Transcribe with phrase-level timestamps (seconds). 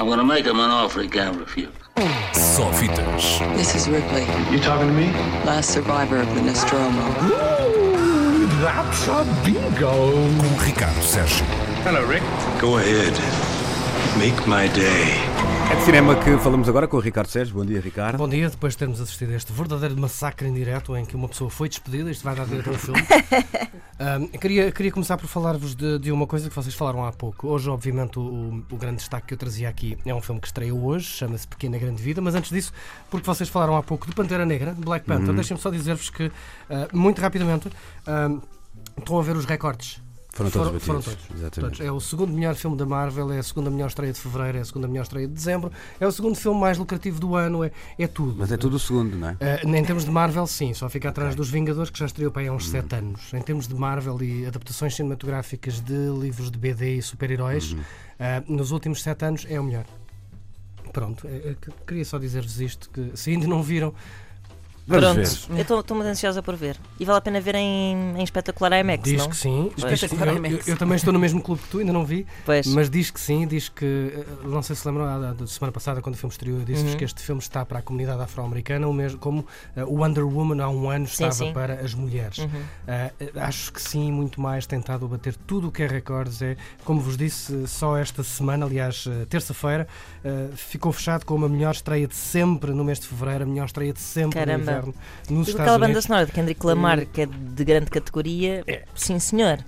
[0.00, 1.68] I'm gonna make him an offer he can't refuse.
[2.32, 3.38] Só fitas.
[3.54, 5.12] This is Ripley, You talking to me?
[5.44, 7.02] last survivor of the Nostromo.
[8.62, 10.12] That's a bingo.
[10.40, 11.44] Com Ricardo Sérgio.
[11.84, 12.24] Hello, Rick.
[12.62, 13.12] Go ahead.
[14.18, 15.20] Make my day.
[15.70, 17.54] É de cinema que falamos agora com o Ricardo Sérgio.
[17.56, 18.16] Bom dia, Ricardo.
[18.16, 21.28] Bom dia, depois de termos assistido a este verdadeiro massacre em direto em que uma
[21.28, 23.02] pessoa foi despedida, isto vai dar direito a um filme.
[24.40, 27.48] Queria, queria começar por falar-vos de, de uma coisa que vocês falaram há pouco.
[27.48, 30.82] Hoje, obviamente, o, o grande destaque que eu trazia aqui é um filme que estreou
[30.86, 32.72] hoje, chama-se Pequena Grande Vida, mas antes disso,
[33.10, 36.32] porque vocês falaram há pouco de Pantera Negra, de Black Panther, deixem-me só dizer-vos que,
[36.70, 37.68] ah, muito rapidamente,
[38.06, 38.40] ahm,
[38.98, 40.00] estão a ver os recordes.
[40.40, 40.86] Foram todos Foram- batidos.
[40.86, 41.40] foram todos.
[41.40, 41.76] Exatamente.
[41.76, 41.80] Todos.
[41.88, 44.60] É o segundo melhor filme da Marvel, é a segunda melhor estreia de fevereiro, é
[44.60, 47.70] a segunda melhor estreia de dezembro, é o segundo filme mais lucrativo do ano, é,
[47.98, 48.34] é tudo.
[48.38, 49.32] Mas é tudo o segundo, não é?
[49.64, 52.42] Uh, em termos de Marvel, sim, só fica atrás dos Vingadores, que já estreou para
[52.42, 53.32] aí há uns 7 anos.
[53.34, 57.76] Em termos de Marvel e adaptações cinematográficas de livros de BD e super-heróis, uh,
[58.48, 59.84] nos últimos 7 anos é o melhor.
[60.92, 61.26] Pronto,
[61.60, 63.94] que- queria só dizer-vos isto: que se ainda não viram,
[64.90, 65.66] Vamos Pronto, ver.
[65.70, 66.76] eu estou muito ansiosa por ver.
[66.98, 69.28] E vale a pena ver em, em espetacular IMAX, diz não?
[69.28, 69.70] que sim.
[69.80, 70.00] Pois.
[70.00, 70.16] Que sim.
[70.20, 72.66] Eu, eu- eu também estou no mesmo clube que tu, ainda não vi, Pois.
[72.66, 73.46] mas diz que sim.
[73.46, 76.32] Diz que, uh, não sei se lembram, a- a- da semana passada, quando o filme
[76.32, 76.98] estreou, eu disse-vos Uhum.
[76.98, 79.40] que este filme está para a comunidade afro-americana, o mesmo como
[79.76, 81.52] uh, o Wonder Woman há um ano Sim, estava sim.
[81.52, 82.38] para as mulheres.
[82.38, 82.46] Uhum.
[82.48, 86.42] Uh, acho que sim, muito mais tentado bater tudo o que é recordes.
[86.42, 89.86] É, como vos disse, só esta semana, aliás, terça-feira,
[90.24, 93.66] uh, ficou fechado com uma melhor estreia de sempre no mês de fevereiro, a melhor
[93.66, 94.79] estreia de sempre Caramba.
[94.86, 94.94] No inverno
[95.28, 98.64] nos E Estados aquela banda sonora de Kendrick Lamar, que é de grande categoria,
[98.94, 99.58] sim senhor.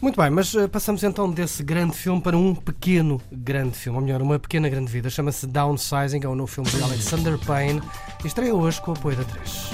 [0.00, 4.04] Muito bem, mas uh, passamos então desse grande filme para um pequeno grande filme, ou
[4.04, 5.08] melhor, uma pequena grande vida.
[5.08, 7.80] Chama-se Downsizing, é o novo filme de Alexander Payne
[8.22, 9.70] e estreia hoje com o apoio da 3.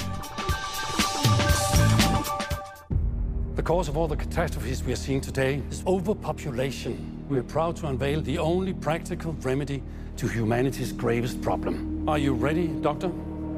[3.57, 6.97] The cause of all the catastrophes we are seeing today is overpopulation.
[7.29, 9.83] We are proud to unveil the only practical remedy
[10.17, 12.09] to humanity's gravest problem.
[12.09, 13.11] Are you ready, Doctor?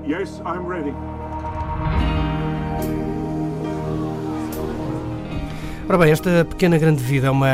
[0.06, 0.92] Yes, I'm ready.
[5.89, 7.48] Ora bem, esta pequena grande vida é uma,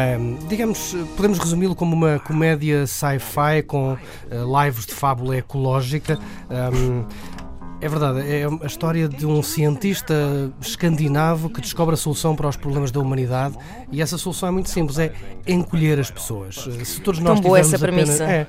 [0.49, 3.97] digamos, podemos resumi-lo como uma comédia sci-fi com
[4.31, 6.19] eh, lives de fábula ecológica.
[6.49, 7.05] Ahm,
[7.81, 10.15] é verdade, é a história de um cientista
[10.61, 13.57] escandinavo que descobre a solução para os problemas da humanidade
[13.91, 15.13] e essa solução é muito simples, é
[15.47, 16.69] encolher as pessoas.
[16.81, 18.25] Eh, Se todos nós boa tivermos essa apenas- premissa.
[18.25, 18.47] é, eh,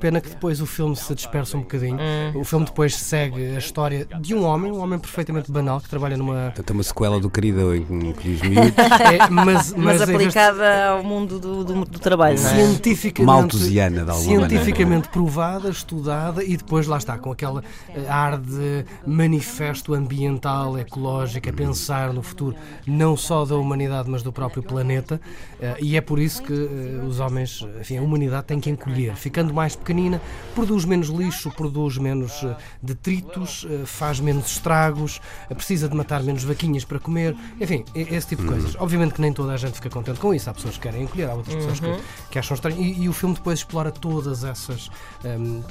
[0.00, 1.98] pena que depois o filme se dispersa um bocadinho.
[1.98, 2.40] Hum.
[2.40, 6.16] O filme depois segue a história de um homem, um homem perfeitamente banal que trabalha
[6.16, 8.72] numa Portanto, é uma sequela do querido em que diz miúdos.
[8.78, 12.54] é, mas, Mas, mas vez aplicada ao mundo do, do, do trabalho, não é?
[12.54, 18.38] cientificamente, Malthusiana, de alguma cientificamente provada, estudada e depois lá está, com aquela eh, ar
[18.38, 24.62] de manifesto ambiental, ecológico, a pensar no futuro não só da humanidade, mas do próprio
[24.62, 25.20] planeta.
[25.60, 29.14] eh, E é por isso que eh, os homens, enfim, a humanidade tem que encolher.
[29.32, 30.20] Ficando mais pequenina,
[30.54, 36.22] produz menos lixo, produz menos eh, detritos, eh, faz menos estragos, eh, precisa de matar
[36.22, 38.76] menos vaquinhas para comer, enfim, e- esse tipo de coisas.
[38.78, 40.50] Obviamente que nem toda a gente fica contente com isso.
[40.50, 42.78] Há pessoas que querem encolher, há outras pessoas que, que acham estranho.
[42.78, 44.90] E, e o filme depois explora todas essas
[45.24, 45.62] hum,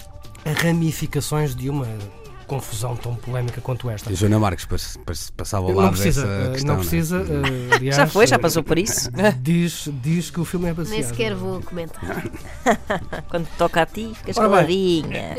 [0.43, 1.85] ramificações de uma
[2.51, 4.09] confusão tão polémica quanto esta.
[4.09, 6.67] E a Joana Marques pas- pas- passava ao Não precisa, dessa eh, questão.
[6.67, 6.77] não é?
[6.79, 9.09] precisa, eh, aliás, Já foi, já eh, passou por isso.
[9.41, 10.99] Diz, diz que o filme é baseado.
[10.99, 12.23] Nem sequer vou comentar.
[13.31, 15.35] Quando toca a ti, ficas Ora caladinha.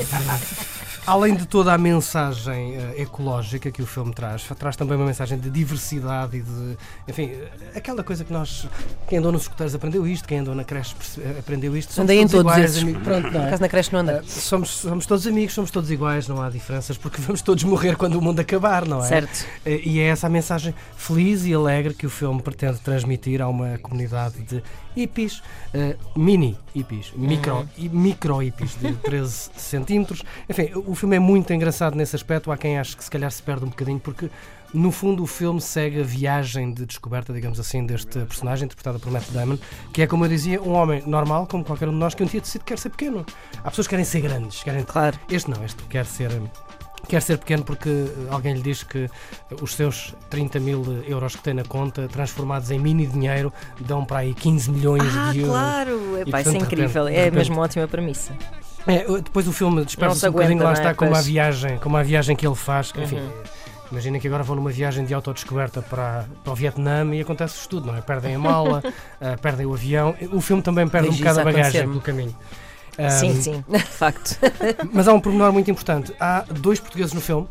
[1.04, 5.36] Além de toda a mensagem eh, ecológica que o filme traz, traz também uma mensagem
[5.36, 6.76] de diversidade e de.
[7.08, 7.32] Enfim,
[7.74, 8.68] aquela coisa que nós.
[9.08, 11.92] Quem andou nos escuteiros aprendeu isto, quem andou na creche eh, aprendeu isto.
[11.92, 12.82] Somos Andei em todos todos iguais, esses.
[12.84, 13.02] amigos.
[13.02, 13.58] Pronto, não é?
[13.58, 14.12] na creche não anda.
[14.12, 17.96] Eh, Somos, somos todos amigos, somos todos iguais, não há diferenças, porque vamos todos morrer
[17.96, 19.08] quando o mundo acabar, não é?
[19.08, 19.44] Certo.
[19.66, 23.48] Eh, E é essa a mensagem feliz e alegre que o filme pretende transmitir a
[23.48, 24.62] uma comunidade de
[24.94, 25.42] hippies,
[26.14, 30.22] mini hippies, micro, e micro hippies de 13 centímetros.
[30.48, 32.50] Enfim, o filme é muito engraçado nesse aspecto.
[32.50, 34.30] Há quem ache que se calhar se perde um bocadinho, porque
[34.74, 39.10] no fundo o filme segue a viagem de descoberta, digamos assim, deste personagem interpretado por
[39.12, 39.58] Matt Damon,
[39.92, 42.26] que é, como eu dizia, um homem normal, como qualquer um de nós, que um
[42.26, 43.24] dia decide que quer ser pequeno.
[43.62, 45.18] Há pessoas que querem ser grandes, querem Claro.
[45.30, 46.30] este não, este quer ser.
[47.08, 49.10] Quer ser pequeno porque alguém lhe diz que
[49.60, 54.18] os seus 30 mil euros que tem na conta, transformados em mini dinheiro, dão para
[54.20, 55.52] aí 15 milhões Ah, de euros.
[55.52, 55.90] claro!
[55.90, 57.04] Epá, portanto, isso é repente- incrível.
[57.06, 58.32] de É repente- mesmo uma ótima premissa.
[58.86, 60.72] É, depois o filme dispersa-se se um bocadinho, lá é?
[60.72, 62.90] está, como a viagem, como a viagem que ele faz.
[62.92, 63.30] que, Enfim, Uhum.
[63.92, 67.86] imagina que agora vão numa viagem de autodescoberta para, para o Vietnã e acontece tudo,
[67.86, 68.00] não é?
[68.00, 68.82] Perdem a mala,
[69.20, 70.14] eh, perdem o avião.
[70.32, 72.34] O filme também perde um Vejo bocado a bagagem pelo caminho.
[73.18, 74.36] Sim, Ahm, sim, de facto.
[74.92, 76.12] Mas há um pormenor muito importante.
[76.20, 77.46] Há dois portugueses no filme.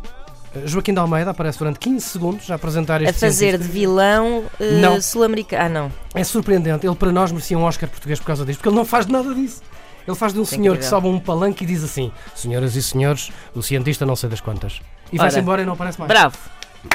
[0.56, 3.74] Uh, Joaquim de Almeida aparece durante 15 segundos a apresentar A este fazer de cientista.
[3.74, 5.02] vilão eh, Não.
[5.02, 5.64] sul-americano.
[5.64, 5.92] Ah, não.
[6.14, 6.86] É surpreendente.
[6.86, 9.34] Ele, para nós, merecia um Oscar português por causa disto, porque ele não faz nada
[9.34, 9.62] disso.
[10.08, 13.32] Ele faz de um senhor que sobe um palanque e diz assim: Senhoras e senhores,
[13.56, 14.80] o cientista não sei das quantas.
[15.12, 15.42] E vai-se Ora.
[15.44, 16.08] embora e não aparece mais.
[16.10, 16.38] Bravo.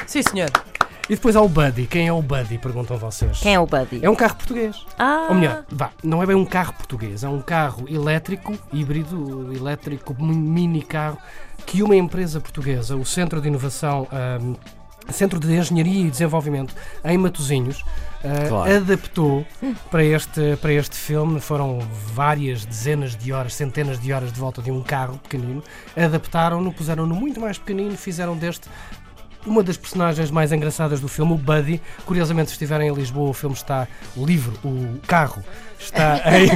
[0.06, 0.50] Sim, senhor.
[1.08, 1.87] E depois há o Buddy.
[1.87, 2.58] Quem é o Buddy?
[2.58, 3.38] Perguntam vocês.
[3.38, 4.00] Quem é o Buddy?
[4.05, 4.85] É um carro português.
[4.99, 9.53] Ah, Ou melhor, vá, não é bem um carro português, é um carro elétrico, híbrido,
[9.55, 11.17] elétrico, mi- mini carro,
[11.64, 14.55] que uma empresa portuguesa, o Centro de Inovação, ahm,
[15.12, 16.75] Centro de Engenharia e Desenvolvimento
[17.05, 17.85] em Matosinhos,
[18.25, 18.76] ah, Claro.
[18.76, 19.47] adaptou
[19.91, 21.41] para este, para este filme.
[21.41, 21.79] Foram
[22.12, 25.62] várias dezenas de horas, centenas de horas de volta de um carro pequenino.
[25.97, 28.69] Adaptaram-no, puseram-no muito mais pequenino, fizeram deste
[29.47, 31.81] uma das personagens mais engraçadas do filme, o Buddy.
[32.05, 33.87] Curiosamente, se estiverem em Lisboa, o filme está,
[34.17, 35.41] o livro, o carro,
[35.79, 36.49] está em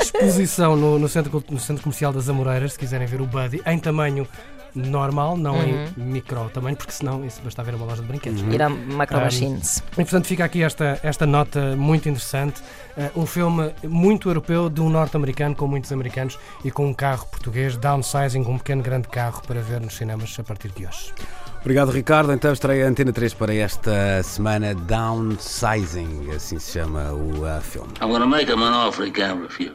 [0.00, 3.78] exposição no, no centro, no centro Comercial das Amoreiras, se quiserem ver o Buddy, em
[3.78, 4.26] tamanho
[4.74, 8.42] normal, não em micro tamanho, porque senão isso basta ver uma loja de brinquedos.
[8.42, 9.82] ir a Macro Machines.
[9.92, 12.60] E portanto fica aqui esta, esta nota muito interessante.
[12.96, 17.26] Uh, um filme muito europeu de um norte-americano com muitos americanos e com um carro
[17.26, 21.12] português, downsizing, um pequeno grande carro para ver nos cinemas a partir de hoje.
[21.60, 22.32] Obrigado, Ricardo.
[22.32, 27.92] Então estreia a Antena 3 para esta semana Downsizing, assim se chama o ah, filme.
[28.00, 29.74] I'm gonna make him an offer he can't refuse.